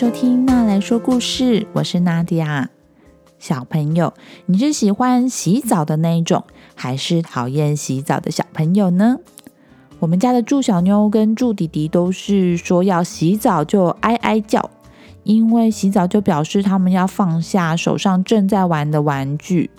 [0.00, 2.70] 收听娜来说故事，我是娜迪亚。
[3.38, 4.14] 小朋友，
[4.46, 6.42] 你是喜欢洗澡的那一种，
[6.74, 9.18] 还是讨厌洗澡的小朋友呢？
[9.98, 14.70] 我们家的祝小妞跟祝弟弟都是说要洗澡就哀哀叫，
[15.24, 19.70] 因为洗澡就表示他们要放下手上正在玩的玩具。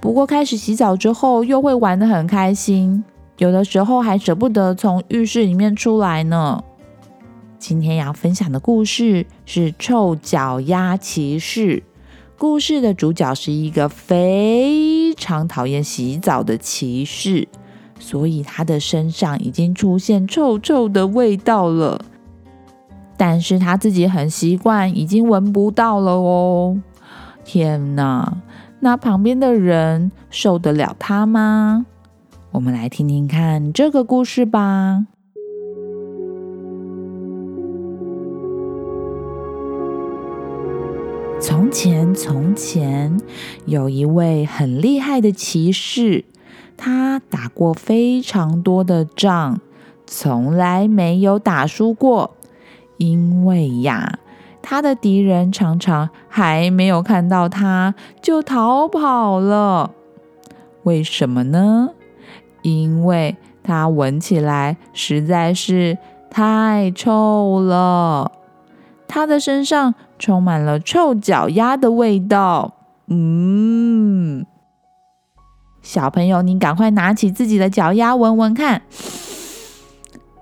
[0.00, 3.02] 不过开始洗澡之后，又会玩得很开心，
[3.38, 6.62] 有的时候还舍不得从浴室里面出来呢。
[7.66, 11.78] 今天要分享的故事是《臭脚丫骑士》。
[12.36, 17.48] 故事的主角是一个非常讨厌洗澡的骑士，
[17.98, 22.04] 所以他的身上已经出现臭臭的味道了。
[23.16, 26.78] 但是他自己很习惯，已经闻不到了哦。
[27.46, 28.42] 天哪，
[28.80, 31.86] 那旁边的人受得了他吗？
[32.50, 35.06] 我们来听听看这个故事吧。
[41.74, 43.20] 前，从前
[43.66, 46.24] 有一位很厉害的骑士，
[46.76, 49.58] 他打过非常多的仗，
[50.06, 52.36] 从来没有打输过。
[52.96, 54.20] 因为呀，
[54.62, 59.90] 他的敌人常常还没有看到他就逃跑了。
[60.84, 61.90] 为什么呢？
[62.62, 65.98] 因为他闻起来实在是
[66.30, 68.30] 太臭了，
[69.06, 69.94] 他的身上。
[70.16, 72.76] 充满了臭脚丫的味道，
[73.08, 74.46] 嗯，
[75.82, 78.82] 小朋友，你赶快拿起自己的脚丫闻闻看，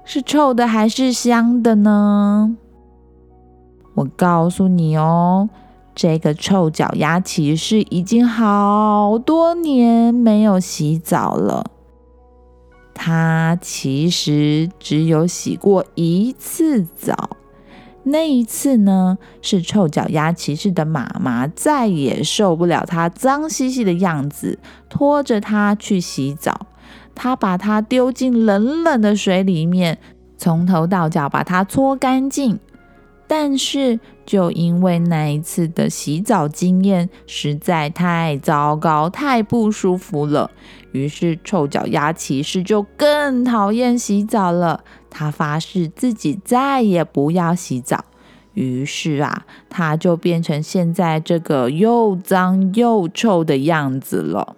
[0.04, 2.54] 是臭的还是香的呢？
[3.94, 5.48] 我告诉你哦，
[5.94, 11.64] 这个臭脚丫骑士已经好多年没有洗澡了，
[12.94, 17.30] 他其实只有洗过一次澡。
[18.04, 26.66] 那一次呢，是臭脚丫骑士的妈妈再也受不了他脏兮兮的样子，拖着他去洗澡。
[27.14, 29.98] 他把他丢进冷冷的水里面，
[30.36, 32.58] 从头到脚把他搓干净。
[33.26, 40.50] 但是，就因为那一次的洗澡经验实在太糟糕、太不舒服了，
[40.92, 44.84] 于是臭脚丫骑士就更讨厌洗澡了。
[45.08, 48.04] 他发誓自己再也不要洗澡。
[48.54, 54.56] 于是啊，他就变成现在这个又脏又臭的样子了。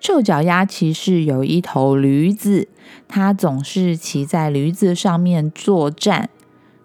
[0.00, 2.66] 臭脚丫骑士有一头驴子，
[3.06, 6.28] 他总是骑在驴子上面作战。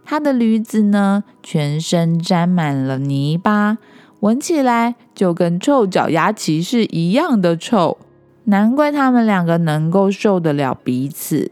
[0.09, 3.77] 他的驴子呢，全身沾满了泥巴，
[4.21, 7.97] 闻起来就跟臭脚丫骑士一样的臭。
[8.45, 11.51] 难怪他们两个能够受得了彼此。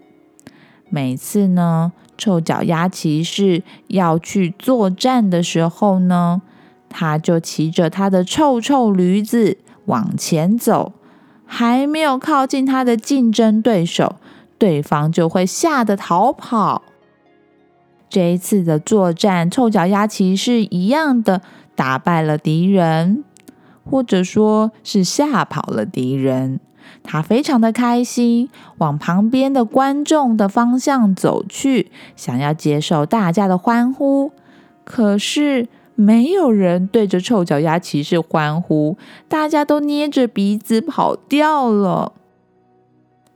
[0.90, 6.42] 每次呢，臭脚丫骑士要去作战的时候呢，
[6.88, 10.94] 他就骑着他的臭臭驴子往前走，
[11.46, 14.16] 还没有靠近他的竞争对手，
[14.58, 16.84] 对方就会吓得逃跑。
[18.16, 21.42] 这一次的作战，臭脚丫骑士一样的
[21.76, 23.26] 打败了敌人，
[23.84, 26.62] 或者说是吓跑了敌人。
[27.04, 34.32] 他非常的开心，往旁边的观众的方向走去，想要接受大家的欢呼。
[34.86, 42.14] 可是没有人对着臭脚丫骑士欢呼，大家都捏着鼻子跑掉了。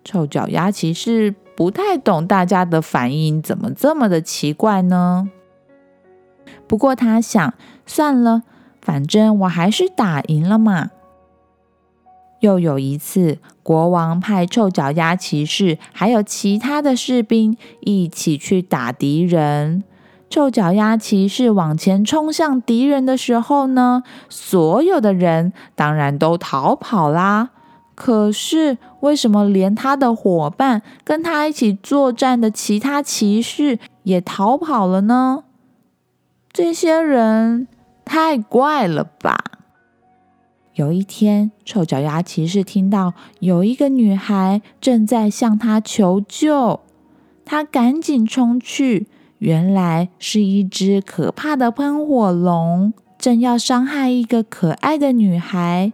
[0.05, 1.35] 臭脚丫骑士。
[1.59, 5.29] 不太懂大家的反应怎么这么的奇怪呢？
[6.65, 7.53] 不过他想，
[7.85, 8.43] 算了，
[8.81, 10.91] 反正我还是打赢了嘛。
[12.39, 19.83] 又有一次，国王派臭脚丫骑士还有其他的士兵一起去打敌人。
[20.29, 27.49] 臭脚丫骑士往前冲向敌人的时候呢，所有的人当然都逃跑啦。
[27.99, 35.43] 可是，为什么连他的伙伴跟他一起作战的其他骑士也逃跑了呢？
[36.53, 37.67] 这些人
[38.05, 39.35] 太怪了吧！
[40.75, 46.79] 有一天，臭脚丫骑士听到有一个女孩正在向他求救，
[47.43, 49.07] 他赶紧冲去，
[49.39, 55.91] 原来是一只可怕的喷火龙正要伤害一个可爱的女孩。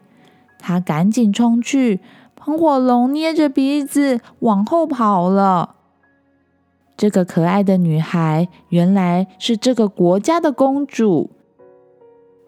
[0.67, 1.99] 他赶紧冲去，
[2.35, 5.75] 喷火龙捏着鼻子往后跑了。
[6.97, 11.29] 这个可爱的女孩原来是这个国家的公主。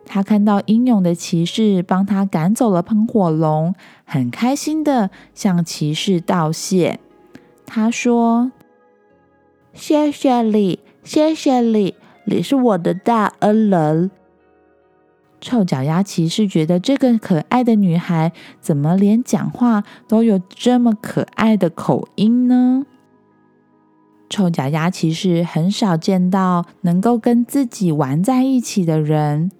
[0.03, 6.99] 她看到英勇的骑士帮她赶走了喷火龙，很开心的向骑士道谢。
[7.67, 8.51] 她说
[9.73, 11.93] ：“谢谢你，谢谢你，
[12.25, 14.09] 你是我的大恩人。
[15.39, 22.85] 臭脚丫骑士觉得这个可爱的女孩怎么连讲话都有这么可爱的口音呢？
[24.29, 29.51] 臭脚丫骑士很少见到能够跟自己玩在一起的人，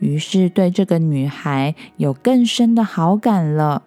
[0.00, 3.82] 于是对这个女孩有更深的好感了。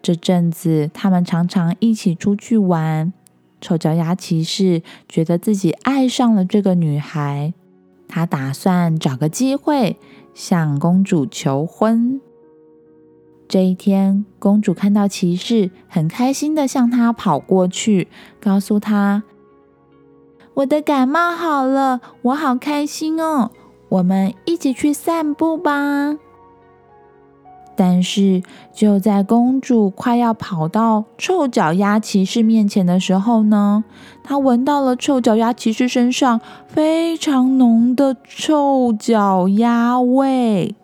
[0.00, 3.12] 这阵子，他们常常一起出去玩。
[3.60, 7.52] 臭脚丫骑士觉得自己爱上了这个女孩，
[8.06, 9.96] 他打算找个机会
[10.34, 12.20] 向公主求婚。
[13.46, 18.08] 这一天，公主看到骑士，很开心的向他跑过去，
[18.40, 19.22] 告诉他
[20.54, 23.50] ：“我的感冒好了，我好开心哦！
[23.90, 26.16] 我们一起去散步吧。”
[27.76, 28.42] 但是，
[28.72, 33.84] 就在公主快要跑到臭脚丫骑士面前的时候呢，
[34.22, 40.74] 她闻到了臭脚丫骑士身上非常浓的臭脚丫味。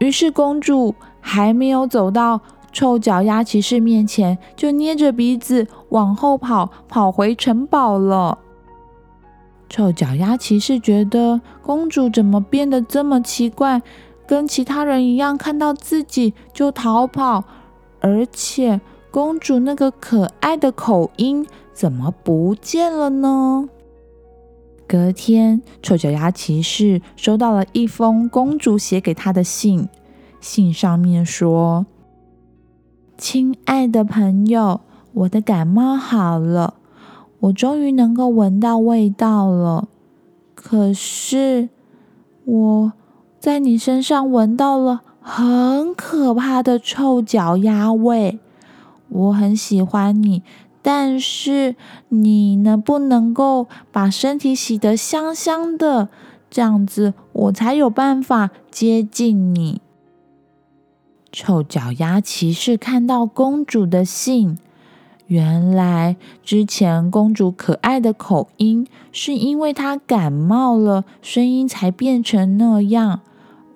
[0.00, 2.40] 于是，公主还没有走到
[2.70, 8.38] 臭脚丫骑士面前，就捏着鼻子往后跑，跑回城堡了。
[9.70, 13.80] 臭脚丫骑士觉得公主怎么变得这么奇怪？
[14.26, 17.44] 跟其他人一样，看到自己就逃跑，
[18.00, 18.80] 而且
[19.10, 23.68] 公主那个可爱的口音怎么不见了呢？
[24.86, 29.88] 隔天，臭脚丫骑士收到了一封公主写给他的信，
[30.40, 31.86] 信上面说
[33.18, 34.80] ：“亲爱的朋友，
[35.12, 36.74] 我的感冒好了，
[37.40, 39.88] 我终于能够闻到味道了。
[40.54, 41.68] 可是
[42.44, 42.92] 我……”
[43.44, 48.38] 在你身上闻到了很可怕的臭脚丫味，
[49.10, 50.42] 我很喜欢你，
[50.80, 51.76] 但是
[52.08, 56.08] 你能不能够把身体洗得香香的，
[56.48, 59.82] 这样子我才有办法接近你。
[61.30, 64.56] 臭脚丫骑士看到公主的信，
[65.26, 73.20] 原来之前公主可爱的口音是因为她感冒了，声音才变成那样。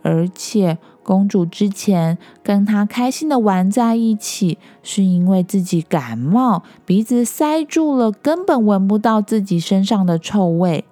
[0.09, 10.87] 而且，公主之前跟他开心的玩在一起，是因为自己感冒，鼻子塞住了，根本闻不到自己身上的臭味。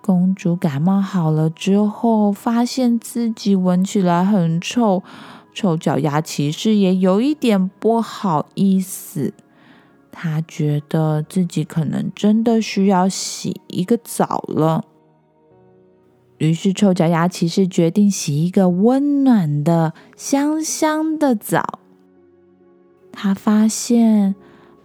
[0.00, 5.02] 公主感冒好了之后，发现自己闻起来很臭，
[5.52, 9.34] 臭脚丫骑士也有一点不好意思。
[10.12, 14.84] 他觉得自己可能真的需要洗一个澡了。
[16.40, 21.80] 于是，臭脚丫骑士决定洗一个温暖的、香香的澡。
[23.12, 24.34] 他发现，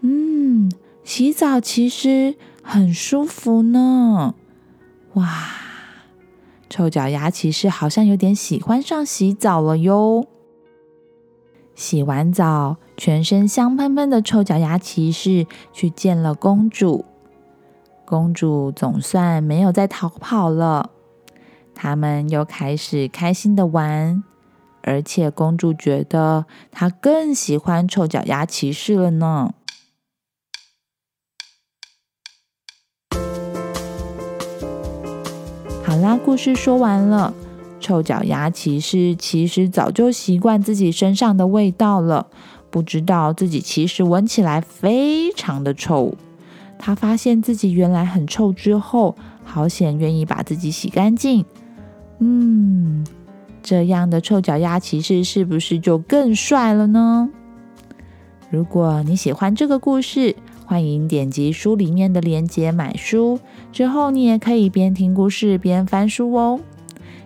[0.01, 0.69] 嗯，
[1.05, 4.35] 洗澡其实很舒服呢。
[5.13, 5.29] 哇，
[6.69, 10.27] 臭脚丫骑士好像有点喜欢上洗澡了哟。
[11.73, 17.05] 洗完澡，全身香喷喷的臭脚丫骑士去见了公主。
[18.03, 20.91] 公主总算没有再逃跑了。
[21.75, 24.23] 他们又开始开心的玩，
[24.81, 29.53] 而且公主觉得她更喜欢臭脚丫骑士了呢。
[35.83, 37.33] 好啦，故事说完了。
[37.79, 42.25] 臭脚丫骑士其实早就习惯自己身上的味道了，
[42.71, 46.15] 不知道自己其实闻起来非常的臭。
[46.79, 51.45] 他发现自己原来很臭之后，好险愿意把自己洗干净。
[52.19, 53.05] 嗯，
[53.61, 57.29] 这样的臭脚丫骑士是不是就更帅了呢？
[58.49, 63.39] 如果你喜欢这个故事，欢迎点击书里面的链接买书。
[63.71, 66.59] 之后你也可以边听故事边翻书哦。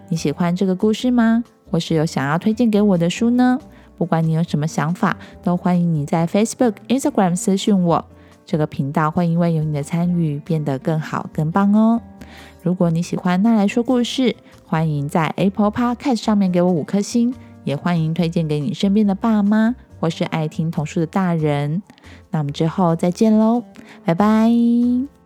[0.09, 1.43] 你喜欢这个故事吗？
[1.69, 3.59] 或是有想要推荐给我的书呢？
[3.97, 8.03] 不管你有什么想法，都欢迎你在 Facebook、Instagram 私讯我。
[8.49, 12.01] 这个频道会因为有你的参与变得更好、更棒哦。
[12.63, 17.31] 如果你喜欢那来说故事，欢迎在 Apple Podcast 上面给我五颗星，
[17.63, 21.83] 也欢迎推荐给你身边的爸妈或是爱听童书的大人。
[22.31, 23.63] 那我们之后再见喽，
[24.03, 25.18] 拜拜。